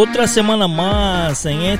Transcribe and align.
otra 0.00 0.28
semana 0.28 0.68
más 0.68 1.44
en 1.44 1.76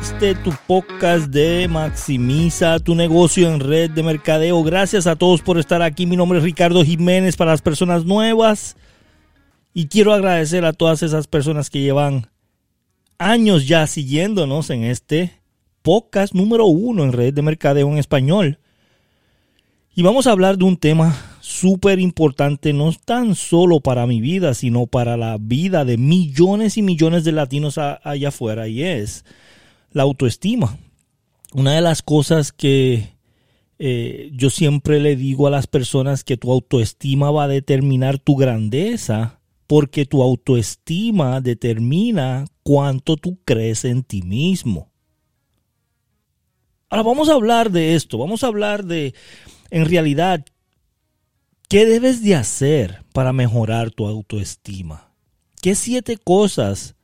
este 0.00 0.34
tu 0.34 0.50
podcast 0.66 1.26
de 1.26 1.68
Maximiza 1.68 2.80
tu 2.80 2.96
negocio 2.96 3.48
en 3.48 3.60
red 3.60 3.92
de 3.92 4.02
mercadeo. 4.02 4.60
Gracias 4.64 5.06
a 5.06 5.14
todos 5.14 5.40
por 5.40 5.56
estar 5.56 5.80
aquí. 5.80 6.04
Mi 6.04 6.16
nombre 6.16 6.38
es 6.38 6.44
Ricardo 6.44 6.84
Jiménez 6.84 7.36
para 7.36 7.52
las 7.52 7.62
personas 7.62 8.04
nuevas. 8.04 8.76
Y 9.72 9.86
quiero 9.86 10.12
agradecer 10.12 10.64
a 10.64 10.72
todas 10.72 11.04
esas 11.04 11.28
personas 11.28 11.70
que 11.70 11.80
llevan 11.80 12.26
años 13.18 13.68
ya 13.68 13.86
siguiéndonos 13.86 14.68
en 14.70 14.82
este 14.82 15.40
podcast 15.82 16.34
número 16.34 16.66
uno 16.66 17.04
en 17.04 17.12
red 17.12 17.32
de 17.32 17.42
mercadeo 17.42 17.88
en 17.88 17.98
español. 17.98 18.58
Y 19.94 20.02
vamos 20.02 20.26
a 20.26 20.32
hablar 20.32 20.58
de 20.58 20.64
un 20.64 20.76
tema 20.76 21.14
súper 21.50 21.98
importante, 21.98 22.72
no 22.72 22.92
tan 22.92 23.34
solo 23.34 23.80
para 23.80 24.06
mi 24.06 24.20
vida, 24.20 24.54
sino 24.54 24.86
para 24.86 25.16
la 25.16 25.36
vida 25.38 25.84
de 25.84 25.98
millones 25.98 26.78
y 26.78 26.82
millones 26.82 27.24
de 27.24 27.32
latinos 27.32 27.76
allá 27.76 28.28
afuera, 28.28 28.68
y 28.68 28.84
es 28.84 29.24
la 29.90 30.04
autoestima. 30.04 30.78
Una 31.52 31.72
de 31.74 31.80
las 31.80 32.02
cosas 32.02 32.52
que 32.52 33.16
eh, 33.80 34.30
yo 34.32 34.48
siempre 34.48 35.00
le 35.00 35.16
digo 35.16 35.48
a 35.48 35.50
las 35.50 35.66
personas 35.66 36.22
que 36.22 36.36
tu 36.36 36.52
autoestima 36.52 37.32
va 37.32 37.44
a 37.44 37.48
determinar 37.48 38.20
tu 38.20 38.36
grandeza, 38.36 39.40
porque 39.66 40.06
tu 40.06 40.22
autoestima 40.22 41.40
determina 41.40 42.44
cuánto 42.62 43.16
tú 43.16 43.40
crees 43.44 43.84
en 43.84 44.04
ti 44.04 44.22
mismo. 44.22 44.88
Ahora 46.88 47.02
vamos 47.02 47.28
a 47.28 47.34
hablar 47.34 47.72
de 47.72 47.96
esto, 47.96 48.18
vamos 48.18 48.44
a 48.44 48.46
hablar 48.46 48.84
de, 48.84 49.14
en 49.70 49.86
realidad, 49.86 50.44
¿Qué 51.70 51.86
debes 51.86 52.20
de 52.24 52.34
hacer 52.34 53.04
para 53.12 53.32
mejorar 53.32 53.92
tu 53.92 54.08
autoestima? 54.08 55.12
¿Qué 55.62 55.76
siete 55.76 56.16
cosas 56.16 56.96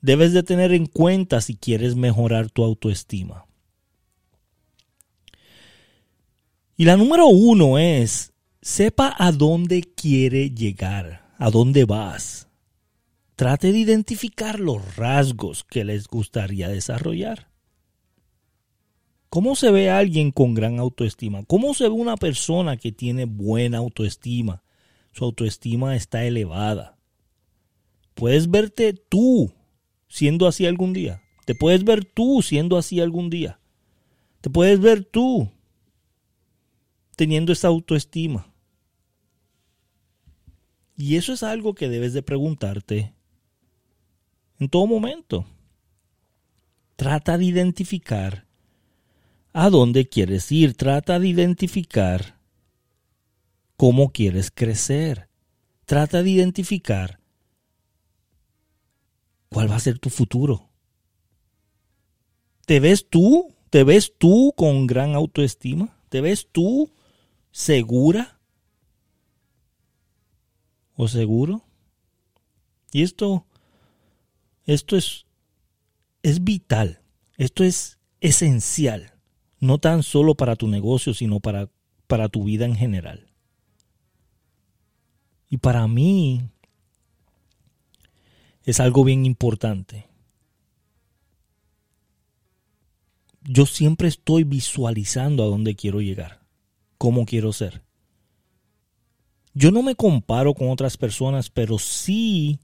debes 0.00 0.32
de 0.32 0.44
tener 0.44 0.72
en 0.72 0.86
cuenta 0.86 1.40
si 1.40 1.56
quieres 1.56 1.96
mejorar 1.96 2.50
tu 2.50 2.62
autoestima? 2.62 3.46
Y 6.76 6.84
la 6.84 6.96
número 6.96 7.26
uno 7.26 7.78
es, 7.78 8.32
sepa 8.62 9.12
a 9.18 9.32
dónde 9.32 9.82
quiere 9.82 10.50
llegar, 10.50 11.34
a 11.36 11.50
dónde 11.50 11.84
vas. 11.84 12.46
Trate 13.34 13.72
de 13.72 13.78
identificar 13.78 14.60
los 14.60 14.94
rasgos 14.94 15.64
que 15.64 15.84
les 15.84 16.06
gustaría 16.06 16.68
desarrollar. 16.68 17.48
¿Cómo 19.28 19.56
se 19.56 19.70
ve 19.70 19.90
alguien 19.90 20.30
con 20.30 20.54
gran 20.54 20.78
autoestima? 20.78 21.44
¿Cómo 21.44 21.74
se 21.74 21.84
ve 21.84 21.90
una 21.90 22.16
persona 22.16 22.76
que 22.76 22.92
tiene 22.92 23.24
buena 23.24 23.78
autoestima? 23.78 24.62
Su 25.12 25.24
autoestima 25.24 25.96
está 25.96 26.24
elevada. 26.24 26.96
Puedes 28.14 28.50
verte 28.50 28.92
tú 28.92 29.52
siendo 30.08 30.46
así 30.46 30.66
algún 30.66 30.92
día. 30.92 31.22
Te 31.44 31.54
puedes 31.54 31.84
ver 31.84 32.04
tú 32.04 32.42
siendo 32.42 32.76
así 32.76 33.00
algún 33.00 33.30
día. 33.30 33.60
Te 34.40 34.50
puedes 34.50 34.80
ver 34.80 35.04
tú 35.04 35.50
teniendo 37.16 37.52
esa 37.52 37.68
autoestima. 37.68 38.52
Y 40.96 41.16
eso 41.16 41.32
es 41.32 41.42
algo 41.42 41.74
que 41.74 41.88
debes 41.88 42.14
de 42.14 42.22
preguntarte 42.22 43.14
en 44.58 44.68
todo 44.68 44.86
momento. 44.86 45.46
Trata 46.96 47.36
de 47.36 47.44
identificar 47.44 48.45
a 49.56 49.70
dónde 49.70 50.06
quieres 50.06 50.52
ir. 50.52 50.74
Trata 50.74 51.18
de 51.18 51.28
identificar 51.28 52.38
cómo 53.78 54.12
quieres 54.12 54.50
crecer. 54.50 55.30
Trata 55.86 56.22
de 56.22 56.28
identificar 56.28 57.20
cuál 59.48 59.70
va 59.70 59.76
a 59.76 59.80
ser 59.80 59.98
tu 59.98 60.10
futuro. 60.10 60.68
¿Te 62.66 62.80
ves 62.80 63.08
tú? 63.08 63.54
¿Te 63.70 63.82
ves 63.82 64.12
tú 64.18 64.52
con 64.54 64.86
gran 64.86 65.14
autoestima? 65.14 65.96
¿Te 66.10 66.20
ves 66.20 66.48
tú 66.52 66.92
segura? 67.50 68.38
¿O 70.96 71.08
seguro? 71.08 71.64
Y 72.92 73.02
esto, 73.04 73.46
esto 74.66 74.98
es, 74.98 75.24
es 76.22 76.44
vital. 76.44 77.00
Esto 77.38 77.64
es 77.64 77.98
esencial 78.20 79.15
no 79.60 79.78
tan 79.78 80.02
solo 80.02 80.34
para 80.34 80.56
tu 80.56 80.68
negocio, 80.68 81.14
sino 81.14 81.40
para, 81.40 81.68
para 82.06 82.28
tu 82.28 82.44
vida 82.44 82.64
en 82.64 82.76
general. 82.76 83.26
Y 85.48 85.58
para 85.58 85.86
mí 85.86 86.42
es 88.64 88.80
algo 88.80 89.04
bien 89.04 89.24
importante. 89.24 90.06
Yo 93.42 93.64
siempre 93.64 94.08
estoy 94.08 94.42
visualizando 94.42 95.44
a 95.44 95.46
dónde 95.46 95.76
quiero 95.76 96.00
llegar, 96.00 96.40
cómo 96.98 97.24
quiero 97.26 97.52
ser. 97.52 97.82
Yo 99.54 99.70
no 99.70 99.82
me 99.82 99.94
comparo 99.94 100.52
con 100.52 100.68
otras 100.68 100.96
personas, 100.96 101.48
pero 101.48 101.78
sí 101.78 102.58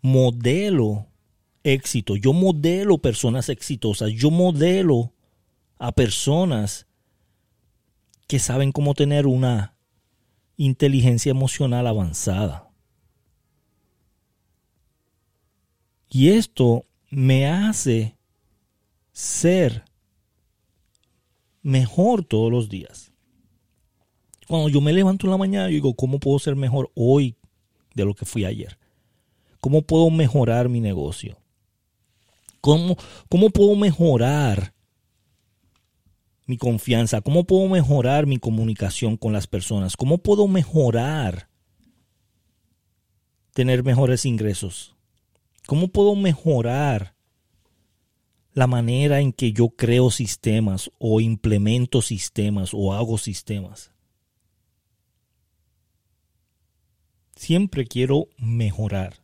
modelo 0.00 1.08
éxito. 1.64 2.16
Yo 2.16 2.32
modelo 2.32 2.98
personas 2.98 3.48
exitosas. 3.48 4.10
Yo 4.12 4.30
modelo 4.30 5.12
a 5.80 5.92
personas 5.92 6.86
que 8.28 8.38
saben 8.38 8.70
cómo 8.70 8.94
tener 8.94 9.26
una 9.26 9.74
inteligencia 10.56 11.30
emocional 11.30 11.86
avanzada. 11.86 12.70
Y 16.10 16.28
esto 16.28 16.84
me 17.08 17.46
hace 17.46 18.14
ser 19.12 19.84
mejor 21.62 22.24
todos 22.24 22.52
los 22.52 22.68
días. 22.68 23.10
Cuando 24.48 24.68
yo 24.68 24.82
me 24.82 24.92
levanto 24.92 25.26
en 25.26 25.30
la 25.30 25.38
mañana, 25.38 25.68
yo 25.68 25.74
digo, 25.74 25.94
¿cómo 25.94 26.20
puedo 26.20 26.38
ser 26.38 26.56
mejor 26.56 26.90
hoy 26.94 27.36
de 27.94 28.04
lo 28.04 28.14
que 28.14 28.26
fui 28.26 28.44
ayer? 28.44 28.78
¿Cómo 29.62 29.80
puedo 29.80 30.10
mejorar 30.10 30.68
mi 30.68 30.80
negocio? 30.80 31.38
¿Cómo, 32.60 32.96
cómo 33.30 33.48
puedo 33.48 33.74
mejorar 33.76 34.74
mi 36.50 36.58
confianza? 36.58 37.20
¿Cómo 37.20 37.44
puedo 37.44 37.68
mejorar 37.68 38.26
mi 38.26 38.38
comunicación 38.38 39.16
con 39.16 39.32
las 39.32 39.46
personas? 39.46 39.96
¿Cómo 39.96 40.18
puedo 40.18 40.48
mejorar 40.48 41.48
tener 43.54 43.84
mejores 43.84 44.26
ingresos? 44.26 44.96
¿Cómo 45.66 45.88
puedo 45.88 46.16
mejorar 46.16 47.14
la 48.52 48.66
manera 48.66 49.20
en 49.20 49.32
que 49.32 49.52
yo 49.52 49.68
creo 49.70 50.10
sistemas 50.10 50.90
o 50.98 51.20
implemento 51.20 52.02
sistemas 52.02 52.74
o 52.74 52.92
hago 52.92 53.16
sistemas? 53.16 53.92
Siempre 57.36 57.86
quiero 57.86 58.26
mejorar 58.36 59.22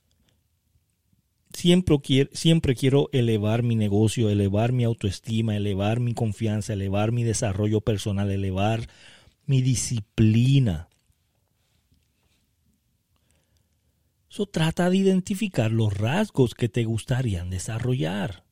siempre 1.56 1.98
quiero, 2.00 2.30
siempre 2.34 2.74
quiero 2.74 3.08
elevar 3.12 3.62
mi 3.62 3.76
negocio, 3.76 4.28
elevar 4.28 4.72
mi 4.72 4.84
autoestima, 4.84 5.56
elevar 5.56 6.00
mi 6.00 6.12
confianza, 6.12 6.74
elevar 6.74 7.12
mi 7.12 7.24
desarrollo 7.24 7.80
personal, 7.80 8.30
elevar 8.30 8.86
mi 9.46 9.62
disciplina. 9.62 10.90
Eso 14.30 14.44
trata 14.44 14.90
de 14.90 14.98
identificar 14.98 15.72
los 15.72 15.96
rasgos 15.96 16.54
que 16.54 16.68
te 16.68 16.84
gustarían 16.84 17.48
desarrollar. 17.48 18.44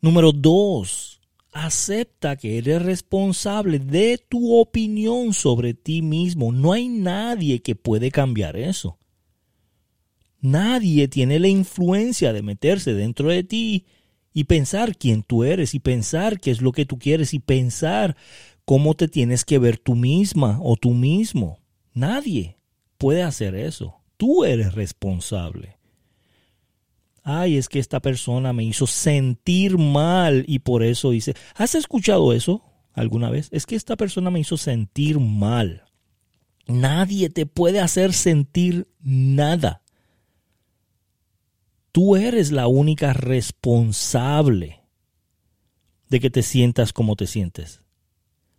Número 0.00 0.32
dos, 0.32 1.20
acepta 1.52 2.36
que 2.36 2.58
eres 2.58 2.82
responsable 2.82 3.78
de 3.78 4.18
tu 4.18 4.58
opinión 4.58 5.32
sobre 5.32 5.74
ti 5.74 6.02
mismo. 6.02 6.50
No 6.50 6.72
hay 6.72 6.88
nadie 6.88 7.62
que 7.62 7.76
puede 7.76 8.10
cambiar 8.10 8.56
eso. 8.56 8.98
Nadie 10.44 11.08
tiene 11.08 11.38
la 11.38 11.48
influencia 11.48 12.34
de 12.34 12.42
meterse 12.42 12.92
dentro 12.92 13.30
de 13.30 13.44
ti 13.44 13.86
y 14.34 14.44
pensar 14.44 14.94
quién 14.94 15.22
tú 15.22 15.42
eres 15.42 15.74
y 15.74 15.78
pensar 15.78 16.38
qué 16.38 16.50
es 16.50 16.60
lo 16.60 16.72
que 16.72 16.84
tú 16.84 16.98
quieres 16.98 17.32
y 17.32 17.38
pensar 17.38 18.14
cómo 18.66 18.92
te 18.92 19.08
tienes 19.08 19.46
que 19.46 19.58
ver 19.58 19.78
tú 19.78 19.94
misma 19.94 20.58
o 20.60 20.76
tú 20.76 20.90
mismo. 20.90 21.60
Nadie 21.94 22.58
puede 22.98 23.22
hacer 23.22 23.54
eso. 23.54 24.02
Tú 24.18 24.44
eres 24.44 24.74
responsable. 24.74 25.78
Ay, 27.22 27.56
es 27.56 27.70
que 27.70 27.78
esta 27.78 28.00
persona 28.00 28.52
me 28.52 28.64
hizo 28.64 28.86
sentir 28.86 29.78
mal 29.78 30.44
y 30.46 30.58
por 30.58 30.82
eso 30.82 31.12
dice, 31.12 31.32
¿has 31.54 31.74
escuchado 31.74 32.34
eso 32.34 32.62
alguna 32.92 33.30
vez? 33.30 33.48
Es 33.50 33.64
que 33.64 33.76
esta 33.76 33.96
persona 33.96 34.30
me 34.30 34.40
hizo 34.40 34.58
sentir 34.58 35.18
mal. 35.18 35.84
Nadie 36.66 37.30
te 37.30 37.46
puede 37.46 37.80
hacer 37.80 38.12
sentir 38.12 38.88
nada. 39.00 39.80
Tú 41.94 42.16
eres 42.16 42.50
la 42.50 42.66
única 42.66 43.12
responsable 43.12 44.80
de 46.08 46.18
que 46.18 46.28
te 46.28 46.42
sientas 46.42 46.92
como 46.92 47.14
te 47.14 47.28
sientes. 47.28 47.82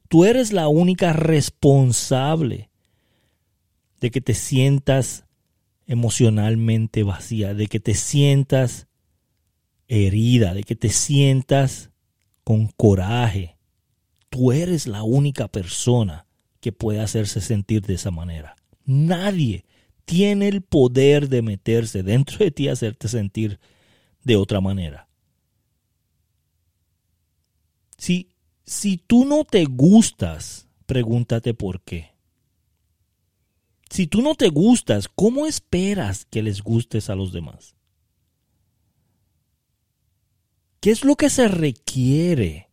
Tú 0.07 0.23
eres 0.23 0.53
la 0.53 0.69
única 0.69 1.11
responsable 1.11 2.69
de 3.99 4.09
que 4.09 4.21
te 4.21 4.35
sientas 4.35 5.25
emocionalmente 5.85 7.03
vacía, 7.03 7.53
de 7.53 7.67
que 7.67 7.81
te 7.81 7.93
sientas 7.93 8.87
herida, 9.89 10.53
de 10.53 10.63
que 10.63 10.77
te 10.77 10.87
sientas 10.87 11.91
con 12.45 12.67
coraje. 12.67 13.57
Tú 14.29 14.53
eres 14.53 14.87
la 14.87 15.03
única 15.03 15.49
persona 15.49 16.25
que 16.61 16.71
puede 16.71 17.01
hacerse 17.01 17.41
sentir 17.41 17.81
de 17.81 17.95
esa 17.95 18.11
manera. 18.11 18.55
Nadie 18.85 19.65
tiene 20.05 20.47
el 20.47 20.61
poder 20.61 21.29
de 21.29 21.41
meterse 21.41 22.03
dentro 22.03 22.37
de 22.37 22.51
ti 22.51 22.65
y 22.65 22.69
hacerte 22.69 23.07
sentir 23.07 23.59
de 24.23 24.35
otra 24.35 24.61
manera. 24.61 25.07
Si, 27.97 28.29
si 28.63 28.97
tú 28.97 29.25
no 29.25 29.43
te 29.43 29.65
gustas, 29.65 30.67
pregúntate 30.85 31.53
por 31.53 31.81
qué. 31.81 32.13
Si 33.89 34.07
tú 34.07 34.21
no 34.21 34.35
te 34.35 34.49
gustas, 34.49 35.07
¿cómo 35.07 35.45
esperas 35.45 36.25
que 36.25 36.43
les 36.43 36.61
gustes 36.61 37.09
a 37.09 37.15
los 37.15 37.31
demás? 37.31 37.75
¿Qué 40.79 40.91
es 40.91 41.03
lo 41.03 41.15
que 41.15 41.29
se 41.29 41.47
requiere 41.47 42.69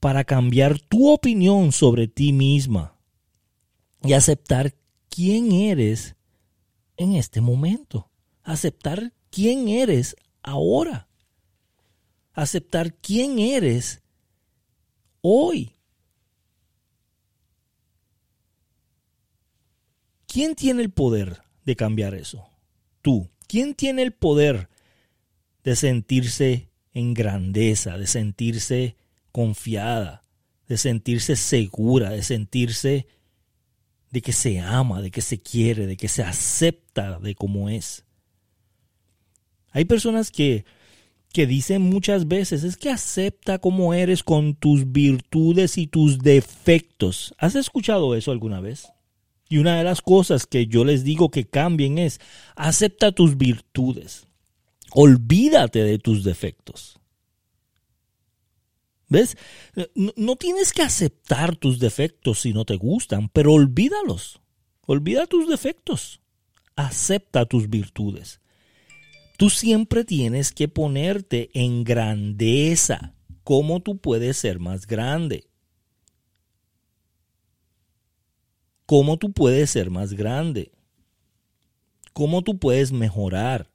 para 0.00 0.24
cambiar 0.24 0.78
tu 0.80 1.10
opinión 1.10 1.72
sobre 1.72 2.08
ti 2.08 2.32
misma 2.32 2.96
y 4.02 4.14
aceptar 4.14 4.74
quién 5.10 5.52
eres 5.52 6.16
en 6.96 7.14
este 7.14 7.40
momento? 7.40 8.10
Aceptar 8.42 9.12
quién 9.30 9.68
eres 9.68 10.16
ahora. 10.42 11.08
Aceptar 12.32 12.94
quién 12.94 13.38
eres 13.38 14.02
hoy. 15.20 15.76
¿Quién 20.26 20.54
tiene 20.54 20.82
el 20.82 20.90
poder 20.90 21.42
de 21.64 21.76
cambiar 21.76 22.14
eso? 22.14 22.48
Tú. 23.02 23.28
¿Quién 23.48 23.74
tiene 23.74 24.02
el 24.02 24.12
poder 24.12 24.68
de 25.64 25.74
sentirse 25.74 26.70
en 26.92 27.14
grandeza, 27.14 27.98
de 27.98 28.06
sentirse 28.06 28.96
confiada, 29.32 30.22
de 30.68 30.78
sentirse 30.78 31.34
segura, 31.34 32.10
de 32.10 32.22
sentirse 32.22 33.06
de 34.10 34.22
que 34.22 34.32
se 34.32 34.58
ama, 34.58 35.00
de 35.02 35.10
que 35.10 35.20
se 35.20 35.40
quiere, 35.40 35.86
de 35.86 35.96
que 35.96 36.08
se 36.08 36.22
acepta 36.22 37.18
de 37.18 37.34
cómo 37.34 37.68
es? 37.68 38.04
Hay 39.70 39.84
personas 39.84 40.30
que, 40.30 40.64
que 41.32 41.46
dicen 41.46 41.82
muchas 41.82 42.26
veces, 42.28 42.64
es 42.64 42.76
que 42.76 42.90
acepta 42.90 43.58
como 43.58 43.94
eres 43.94 44.22
con 44.22 44.54
tus 44.54 44.90
virtudes 44.90 45.78
y 45.78 45.86
tus 45.86 46.18
defectos. 46.18 47.34
¿Has 47.38 47.54
escuchado 47.54 48.14
eso 48.14 48.32
alguna 48.32 48.60
vez? 48.60 48.92
Y 49.48 49.58
una 49.58 49.76
de 49.78 49.84
las 49.84 50.00
cosas 50.00 50.46
que 50.46 50.66
yo 50.66 50.84
les 50.84 51.02
digo 51.02 51.30
que 51.30 51.44
cambien 51.44 51.98
es, 51.98 52.20
acepta 52.54 53.12
tus 53.12 53.36
virtudes. 53.36 54.26
Olvídate 54.92 55.82
de 55.82 55.98
tus 55.98 56.24
defectos. 56.24 56.99
¿Ves? 59.10 59.36
No, 59.94 60.36
tienes 60.36 60.72
que 60.72 60.80
aceptar 60.80 61.56
tus 61.56 61.78
defectos 61.78 62.40
si 62.40 62.54
no 62.54 62.64
te 62.64 62.76
gustan, 62.76 63.28
pero 63.28 63.52
olvídalos. 63.52 64.40
Olvida 64.86 65.26
tus 65.26 65.46
defectos. 65.46 66.22
Acepta 66.76 67.44
tus 67.44 67.68
virtudes. 67.68 68.40
Tú 69.36 69.50
siempre 69.50 70.04
tienes 70.04 70.52
que 70.52 70.68
ponerte 70.68 71.50
en 71.52 71.84
grandeza. 71.84 73.14
¿Cómo 73.44 73.80
tú 73.80 73.98
puedes 73.98 74.38
ser 74.38 74.58
más 74.58 74.86
grande? 74.86 75.50
cómo 78.90 79.18
tú 79.18 79.30
puedes 79.30 79.70
ser 79.70 79.88
más 79.88 80.14
grande, 80.14 80.72
cómo 82.12 82.42
tú 82.42 82.58
puedes 82.58 82.90
mejorar. 82.90 83.70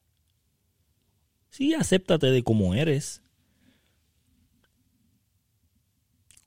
Sí, 1.50 1.74
acéptate 1.74 2.32
de 2.32 2.44
cómo 2.44 2.76
eres. 2.76 3.22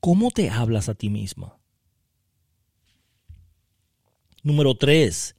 ¿Cómo 0.00 0.30
te 0.30 0.50
hablas 0.50 0.88
a 0.88 0.94
ti 0.94 1.10
misma? 1.10 1.58
Número 4.42 4.76
tres, 4.76 5.36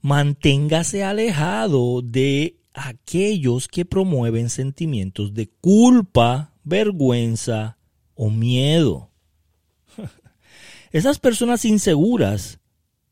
manténgase 0.00 1.02
alejado 1.02 2.00
de 2.00 2.60
aquellos 2.72 3.68
que 3.68 3.84
promueven 3.84 4.48
sentimientos 4.48 5.34
de 5.34 5.48
culpa, 5.48 6.54
vergüenza 6.62 7.78
o 8.14 8.30
miedo. 8.30 9.10
Esas 10.92 11.18
personas 11.18 11.64
inseguras, 11.64 12.60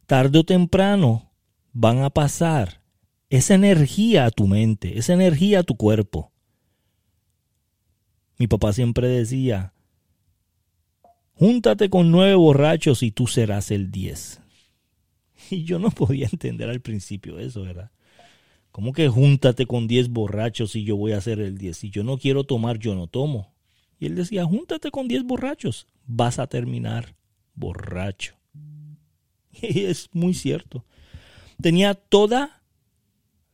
tarde 0.06 0.38
o 0.38 0.44
temprano, 0.44 1.32
van 1.72 2.02
a 2.02 2.10
pasar 2.10 2.82
esa 3.30 3.54
energía 3.54 4.24
a 4.24 4.30
tu 4.30 4.46
mente, 4.46 4.98
esa 4.98 5.12
energía 5.12 5.60
a 5.60 5.62
tu 5.62 5.76
cuerpo. 5.76 6.32
Mi 8.38 8.46
papá 8.46 8.72
siempre 8.72 9.08
decía, 9.08 9.74
júntate 11.38 11.88
con 11.88 12.10
nueve 12.10 12.34
borrachos 12.34 13.02
y 13.02 13.10
tú 13.10 13.26
serás 13.26 13.70
el 13.70 13.90
diez. 13.90 14.40
Y 15.50 15.64
yo 15.64 15.78
no 15.78 15.90
podía 15.90 16.28
entender 16.30 16.68
al 16.68 16.80
principio 16.80 17.38
eso, 17.38 17.62
¿verdad? 17.62 17.90
¿Cómo 18.70 18.92
que 18.92 19.08
júntate 19.08 19.66
con 19.66 19.88
diez 19.88 20.08
borrachos 20.08 20.76
y 20.76 20.84
yo 20.84 20.96
voy 20.96 21.12
a 21.12 21.20
ser 21.20 21.40
el 21.40 21.56
diez? 21.56 21.78
Si 21.78 21.90
yo 21.90 22.04
no 22.04 22.18
quiero 22.18 22.44
tomar, 22.44 22.78
yo 22.78 22.94
no 22.94 23.06
tomo. 23.06 23.54
Y 23.98 24.06
él 24.06 24.14
decía, 24.14 24.44
júntate 24.44 24.90
con 24.90 25.08
diez 25.08 25.24
borrachos, 25.24 25.86
vas 26.06 26.38
a 26.38 26.46
terminar 26.46 27.14
borracho. 27.54 28.34
Y 29.62 29.84
es 29.86 30.10
muy 30.12 30.34
cierto. 30.34 30.84
Tenía 31.60 31.94
toda 31.94 32.62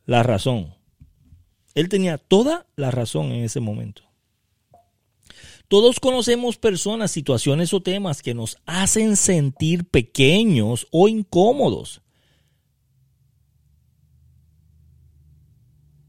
la 0.05 0.21
razón. 0.21 0.75
Él 1.73 1.89
tenía 1.89 2.17
toda 2.17 2.67
la 2.75 2.91
razón 2.91 3.31
en 3.31 3.43
ese 3.43 3.59
momento. 3.59 4.04
Todos 5.67 5.99
conocemos 5.99 6.57
personas, 6.57 7.11
situaciones 7.11 7.73
o 7.73 7.81
temas 7.81 8.21
que 8.21 8.33
nos 8.33 8.57
hacen 8.65 9.15
sentir 9.15 9.85
pequeños 9.85 10.87
o 10.91 11.07
incómodos. 11.07 12.01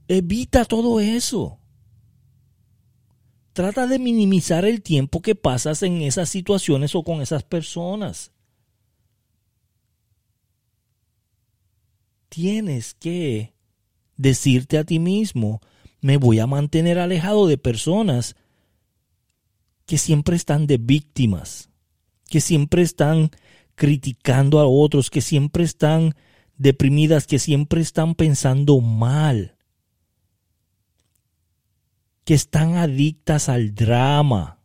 Evita 0.09 0.65
todo 0.65 1.01
eso. 1.01 1.59
Trata 3.55 3.87
de 3.87 3.99
minimizar 3.99 4.67
el 4.67 4.83
tiempo 4.83 5.23
que 5.23 5.35
pasas 5.35 5.83
en 5.83 6.03
esas 6.03 6.29
situaciones 6.29 6.95
o 6.95 7.03
con 7.03 7.23
esas 7.23 7.43
personas. 7.43 8.33
Tienes 12.29 12.93
que 12.93 13.55
decirte 14.19 14.77
a 14.77 14.85
ti 14.85 14.99
mismo, 14.99 15.63
me 16.03 16.19
voy 16.19 16.39
a 16.39 16.47
mantener 16.47 16.99
alejado 16.99 17.47
de 17.47 17.57
personas 17.57 18.37
que 19.87 19.99
siempre 19.99 20.37
están 20.37 20.67
de 20.67 20.79
víctimas, 20.79 21.71
que 22.29 22.41
siempre 22.41 22.83
están 22.83 23.31
criticando 23.75 24.61
a 24.61 24.67
otros, 24.67 25.11
que 25.11 25.21
siempre 25.21 25.65
están 25.65 26.15
deprimidas, 26.57 27.27
que 27.27 27.39
siempre 27.39 27.81
están 27.81 28.15
pensando 28.15 28.81
mal 28.81 29.57
que 32.27 32.35
están 32.35 32.75
adictas 32.75 33.49
al 33.49 33.75
drama. 33.75 34.59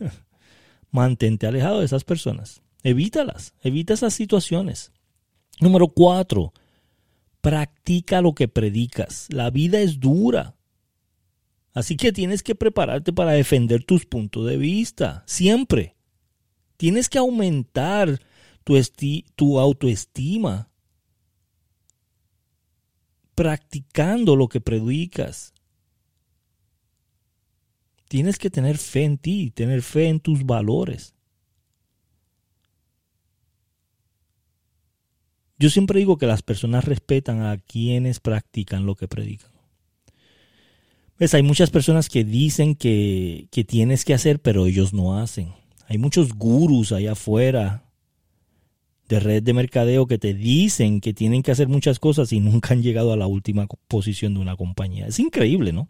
Mantente 0.90 1.46
alejado 1.46 1.80
de 1.80 1.86
esas 1.86 2.04
personas. 2.04 2.62
Evítalas, 2.84 3.52
evita 3.62 3.94
esas 3.94 4.14
situaciones. 4.14 4.92
Número 5.60 5.88
cuatro, 5.88 6.52
practica 7.40 8.22
lo 8.22 8.32
que 8.32 8.46
predicas. 8.46 9.26
La 9.30 9.50
vida 9.50 9.80
es 9.80 9.98
dura. 9.98 10.54
Así 11.74 11.96
que 11.96 12.12
tienes 12.12 12.44
que 12.44 12.54
prepararte 12.54 13.12
para 13.12 13.32
defender 13.32 13.82
tus 13.82 14.06
puntos 14.06 14.46
de 14.46 14.56
vista, 14.56 15.24
siempre. 15.26 15.96
Tienes 16.76 17.08
que 17.08 17.18
aumentar 17.18 18.20
tu, 18.62 18.80
tu 19.34 19.58
autoestima 19.58 20.70
practicando 23.34 24.36
lo 24.36 24.48
que 24.48 24.60
predicas. 24.60 25.52
Tienes 28.06 28.38
que 28.38 28.50
tener 28.50 28.78
fe 28.78 29.02
en 29.02 29.18
ti, 29.18 29.50
tener 29.50 29.82
fe 29.82 30.08
en 30.08 30.20
tus 30.20 30.46
valores. 30.46 31.16
Yo 35.58 35.70
siempre 35.70 35.98
digo 35.98 36.18
que 36.18 36.26
las 36.26 36.42
personas 36.42 36.84
respetan 36.84 37.42
a 37.42 37.58
quienes 37.58 38.20
practican 38.20 38.86
lo 38.86 38.94
que 38.94 39.08
predican. 39.08 39.53
Pues 41.18 41.32
hay 41.34 41.42
muchas 41.42 41.70
personas 41.70 42.08
que 42.08 42.24
dicen 42.24 42.74
que, 42.74 43.46
que 43.50 43.64
tienes 43.64 44.04
que 44.04 44.14
hacer, 44.14 44.40
pero 44.40 44.66
ellos 44.66 44.92
no 44.92 45.18
hacen. 45.18 45.52
Hay 45.86 45.98
muchos 45.98 46.34
gurús 46.34 46.92
allá 46.92 47.12
afuera 47.12 47.84
de 49.08 49.20
red 49.20 49.42
de 49.42 49.52
mercadeo 49.52 50.06
que 50.06 50.18
te 50.18 50.34
dicen 50.34 51.00
que 51.00 51.12
tienen 51.12 51.42
que 51.42 51.52
hacer 51.52 51.68
muchas 51.68 51.98
cosas 51.98 52.32
y 52.32 52.40
nunca 52.40 52.74
han 52.74 52.82
llegado 52.82 53.12
a 53.12 53.16
la 53.16 53.26
última 53.26 53.66
posición 53.86 54.34
de 54.34 54.40
una 54.40 54.56
compañía. 54.56 55.06
Es 55.06 55.18
increíble, 55.18 55.72
¿no? 55.72 55.88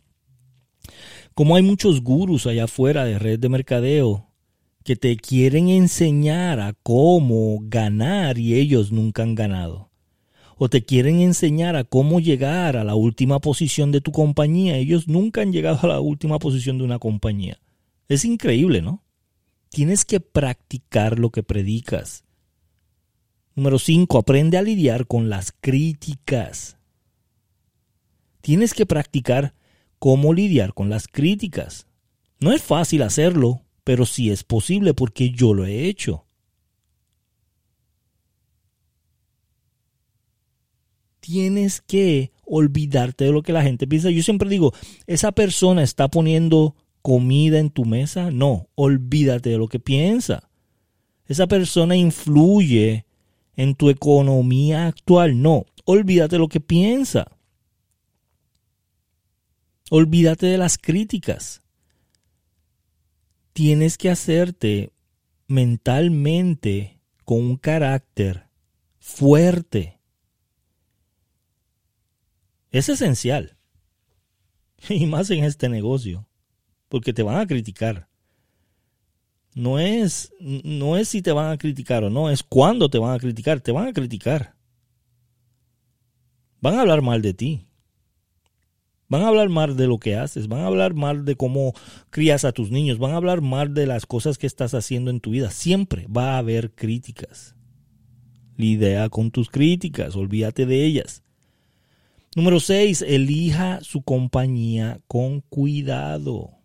Como 1.34 1.56
hay 1.56 1.62
muchos 1.62 2.02
gurús 2.02 2.46
allá 2.46 2.64
afuera 2.64 3.04
de 3.04 3.18
red 3.18 3.38
de 3.38 3.48
mercadeo 3.48 4.28
que 4.84 4.96
te 4.96 5.16
quieren 5.16 5.68
enseñar 5.68 6.60
a 6.60 6.74
cómo 6.82 7.58
ganar 7.62 8.38
y 8.38 8.54
ellos 8.54 8.92
nunca 8.92 9.22
han 9.22 9.34
ganado. 9.34 9.90
O 10.56 10.68
te 10.68 10.84
quieren 10.84 11.20
enseñar 11.20 11.76
a 11.76 11.84
cómo 11.84 12.20
llegar 12.20 12.76
a 12.76 12.84
la 12.84 12.94
última 12.94 13.40
posición 13.40 13.92
de 13.92 14.00
tu 14.00 14.12
compañía. 14.12 14.76
Ellos 14.76 15.08
nunca 15.08 15.40
han 15.40 15.52
llegado 15.52 15.80
a 15.82 15.94
la 15.94 16.00
última 16.00 16.38
posición 16.38 16.78
de 16.78 16.84
una 16.84 16.98
compañía. 16.98 17.60
Es 18.08 18.24
increíble, 18.24 18.82
¿no? 18.82 19.02
Tienes 19.68 20.04
que 20.04 20.20
practicar 20.20 21.18
lo 21.18 21.30
que 21.30 21.42
predicas. 21.42 22.24
Número 23.56 23.78
5. 23.78 24.18
Aprende 24.18 24.58
a 24.58 24.62
lidiar 24.62 25.06
con 25.06 25.28
las 25.28 25.52
críticas. 25.52 26.76
Tienes 28.40 28.74
que 28.74 28.86
practicar 28.86 29.54
cómo 29.98 30.34
lidiar 30.34 30.74
con 30.74 30.90
las 30.90 31.08
críticas. 31.08 31.86
No 32.40 32.52
es 32.52 32.62
fácil 32.62 33.02
hacerlo, 33.02 33.62
pero 33.84 34.06
sí 34.06 34.30
es 34.30 34.44
posible 34.44 34.92
porque 34.92 35.30
yo 35.30 35.54
lo 35.54 35.66
he 35.66 35.86
hecho. 35.86 36.26
Tienes 41.24 41.80
que 41.80 42.32
olvidarte 42.44 43.24
de 43.24 43.32
lo 43.32 43.42
que 43.42 43.54
la 43.54 43.62
gente 43.62 43.86
piensa. 43.86 44.10
Yo 44.10 44.22
siempre 44.22 44.50
digo, 44.50 44.74
esa 45.06 45.32
persona 45.32 45.82
está 45.82 46.08
poniendo 46.08 46.76
comida 47.00 47.58
en 47.60 47.70
tu 47.70 47.86
mesa. 47.86 48.30
No, 48.30 48.68
olvídate 48.74 49.48
de 49.48 49.56
lo 49.56 49.66
que 49.66 49.80
piensa. 49.80 50.50
Esa 51.26 51.46
persona 51.46 51.96
influye 51.96 53.06
en 53.56 53.74
tu 53.74 53.88
economía 53.88 54.86
actual. 54.86 55.40
No, 55.40 55.64
olvídate 55.86 56.36
de 56.36 56.40
lo 56.40 56.48
que 56.48 56.60
piensa. 56.60 57.38
Olvídate 59.88 60.44
de 60.44 60.58
las 60.58 60.76
críticas. 60.76 61.62
Tienes 63.54 63.96
que 63.96 64.10
hacerte 64.10 64.92
mentalmente 65.46 67.00
con 67.24 67.40
un 67.40 67.56
carácter 67.56 68.44
fuerte. 68.98 69.94
Es 72.74 72.88
esencial. 72.88 73.56
Y 74.88 75.06
más 75.06 75.30
en 75.30 75.44
este 75.44 75.68
negocio. 75.68 76.26
Porque 76.88 77.12
te 77.12 77.22
van 77.22 77.38
a 77.38 77.46
criticar. 77.46 78.08
No 79.54 79.78
es, 79.78 80.32
no 80.40 80.96
es 80.96 81.08
si 81.08 81.22
te 81.22 81.30
van 81.30 81.52
a 81.52 81.56
criticar 81.56 82.02
o 82.02 82.10
no, 82.10 82.28
es 82.28 82.42
cuándo 82.42 82.90
te 82.90 82.98
van 82.98 83.14
a 83.14 83.20
criticar. 83.20 83.60
Te 83.60 83.70
van 83.70 83.86
a 83.86 83.92
criticar. 83.92 84.56
Van 86.60 86.74
a 86.74 86.80
hablar 86.80 87.00
mal 87.00 87.22
de 87.22 87.32
ti. 87.32 87.68
Van 89.08 89.22
a 89.22 89.28
hablar 89.28 89.50
mal 89.50 89.76
de 89.76 89.86
lo 89.86 89.98
que 89.98 90.16
haces, 90.16 90.48
van 90.48 90.62
a 90.62 90.66
hablar 90.66 90.94
mal 90.94 91.24
de 91.24 91.36
cómo 91.36 91.74
crías 92.10 92.44
a 92.44 92.52
tus 92.52 92.72
niños, 92.72 92.98
van 92.98 93.12
a 93.12 93.16
hablar 93.16 93.42
mal 93.42 93.72
de 93.72 93.86
las 93.86 94.06
cosas 94.06 94.38
que 94.38 94.48
estás 94.48 94.74
haciendo 94.74 95.10
en 95.10 95.20
tu 95.20 95.30
vida. 95.30 95.50
Siempre 95.50 96.08
va 96.08 96.34
a 96.34 96.38
haber 96.38 96.74
críticas. 96.74 97.54
Lidia 98.56 99.08
con 99.10 99.30
tus 99.30 99.50
críticas, 99.50 100.16
olvídate 100.16 100.66
de 100.66 100.84
ellas. 100.84 101.23
Número 102.34 102.58
6. 102.58 103.02
Elija 103.02 103.80
su 103.82 104.02
compañía 104.02 105.00
con 105.06 105.40
cuidado. 105.40 106.58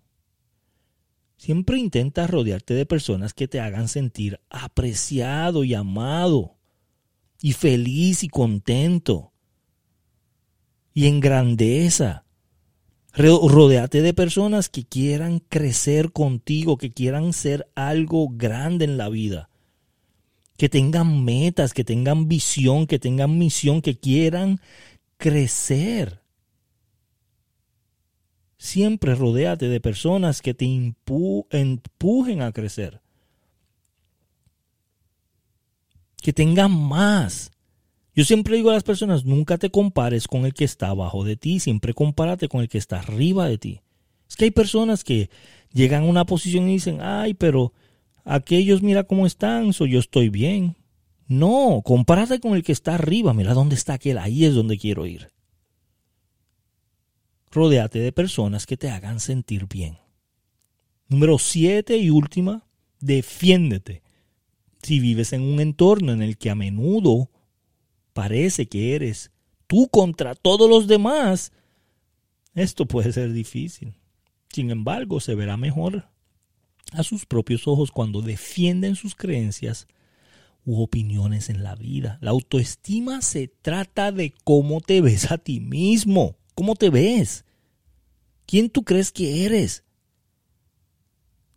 Siempre 1.38 1.78
intenta 1.78 2.26
rodearte 2.26 2.74
de 2.74 2.88
personas 2.88 3.34
que 3.34 3.48
te 3.48 3.60
hagan 3.60 3.88
sentir 3.88 4.42
apreciado 4.50 5.64
y 5.64 5.74
amado, 5.74 6.58
y 7.42 7.54
feliz 7.54 8.24
y 8.24 8.30
contento, 8.30 9.32
y 10.94 11.06
en 11.06 11.20
grandeza. 11.20 12.26
Rodéate 13.14 14.02
de 14.02 14.14
personas 14.14 14.70
que 14.70 14.86
quieran 14.86 15.40
crecer 15.40 16.12
contigo, 16.12 16.78
que 16.78 16.92
quieran 16.92 17.32
ser 17.32 17.70
algo 17.76 18.28
grande 18.30 18.86
en 18.86 18.98
la 18.98 19.10
vida. 19.10 19.50
Que 20.58 20.68
tengan 20.68 21.24
metas, 21.24 21.74
que 21.74 21.84
tengan 21.84 22.28
visión, 22.28 22.86
que 22.86 23.00
tengan 23.00 23.38
misión, 23.38 23.82
que 23.82 23.98
quieran 23.98 24.60
crecer. 25.20 26.22
Siempre 28.58 29.16
rodéate 29.16 29.68
de 29.68 29.80
personas 29.80 30.42
que 30.42 30.54
te 30.54 30.66
empujen 30.66 32.42
a 32.42 32.52
crecer. 32.52 33.02
Que 36.22 36.34
tengan 36.34 36.72
más. 36.72 37.52
Yo 38.16 38.26
siempre 38.26 38.56
digo 38.56 38.70
a 38.70 38.74
las 38.74 38.84
personas, 38.84 39.24
nunca 39.24 39.58
te 39.58 39.70
compares 39.70 40.28
con 40.28 40.46
el 40.46 40.54
que 40.54 40.66
está 40.66 40.88
abajo 40.88 41.24
de 41.24 41.38
ti, 41.38 41.60
siempre 41.60 41.94
compárate 41.94 42.48
con 42.48 42.62
el 42.62 42.70
que 42.70 42.78
está 42.78 43.00
arriba 43.00 43.48
de 43.48 43.58
ti. 43.58 43.82
Es 44.28 44.36
que 44.36 44.46
hay 44.46 44.52
personas 44.52 45.04
que 45.04 45.30
llegan 45.72 46.04
a 46.04 46.08
una 46.08 46.26
posición 46.26 46.70
y 46.70 46.74
dicen, 46.74 47.00
ay, 47.02 47.34
pero 47.34 47.74
aquellos 48.24 48.82
mira 48.82 49.04
cómo 49.04 49.26
están, 49.26 49.74
so 49.74 49.86
yo 49.86 50.00
estoy 50.00 50.30
bien. 50.30 50.76
No, 51.30 51.84
compárate 51.86 52.40
con 52.40 52.56
el 52.56 52.64
que 52.64 52.72
está 52.72 52.96
arriba, 52.96 53.36
mira 53.36 53.54
dónde 53.54 53.76
está 53.76 53.94
aquel, 53.94 54.18
ahí 54.18 54.46
es 54.46 54.56
donde 54.56 54.80
quiero 54.80 55.06
ir. 55.06 55.32
Rodéate 57.52 58.00
de 58.00 58.12
personas 58.12 58.66
que 58.66 58.78
te 58.78 58.90
hagan 58.90 59.20
sentir 59.20 59.68
bien. 59.68 60.00
Número 61.08 61.38
siete 61.38 61.98
y 61.98 62.10
última, 62.10 62.66
defiéndete. 63.00 64.02
Si 64.82 65.00
vives 65.00 65.32
en 65.32 65.44
un 65.44 65.60
entorno 65.60 66.14
en 66.14 66.24
el 66.24 66.36
que 66.36 66.50
a 66.50 66.56
menudo 66.56 67.30
parece 68.14 68.68
que 68.68 68.96
eres 68.96 69.30
tú 69.68 69.88
contra 69.88 70.34
todos 70.34 70.68
los 70.68 70.88
demás, 70.88 71.52
esto 72.56 72.88
puede 72.88 73.14
ser 73.14 73.34
difícil. 73.34 73.94
Sin 74.52 74.72
embargo, 74.72 75.20
se 75.20 75.36
verá 75.36 75.58
mejor 75.58 76.10
a 76.92 77.04
sus 77.04 77.28
propios 77.28 77.68
ojos 77.68 77.92
cuando 77.92 78.24
defienden 78.24 78.96
sus 78.96 79.14
creencias 79.14 79.88
u 80.66 80.82
opiniones 80.82 81.50
en 81.50 81.64
la 81.64 81.76
vida. 81.76 82.18
La 82.22 82.32
autoestima 82.32 83.22
se 83.22 83.48
trata 83.48 84.12
de 84.12 84.34
cómo 84.44 84.82
te 84.82 85.02
ves 85.02 85.32
a 85.32 85.38
ti 85.38 85.60
mismo, 85.60 86.38
cómo 86.56 86.76
te 86.76 86.90
ves, 86.90 87.46
quién 88.46 88.70
tú 88.70 88.84
crees 88.84 89.12
que 89.12 89.46
eres. 89.46 89.84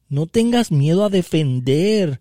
No 0.09 0.27
tengas 0.27 0.71
miedo 0.71 1.05
a 1.05 1.09
defender 1.09 2.21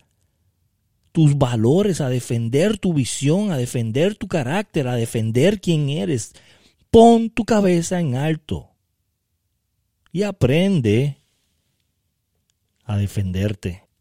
tus 1.12 1.38
valores, 1.38 2.02
a 2.02 2.10
defender 2.10 2.78
tu 2.78 2.94
visión, 2.94 3.52
a 3.52 3.58
defender 3.58 4.16
tu 4.16 4.28
carácter, 4.28 4.88
a 4.88 4.96
defender 4.96 5.60
quién 5.60 5.90
eres. 5.90 6.34
Pon 6.90 7.30
tu 7.30 7.46
cabeza 7.46 8.00
en 8.00 8.16
alto 8.16 8.72
y 10.12 10.24
aprende 10.24 11.18
a 12.84 12.98
defenderte. 12.98 13.84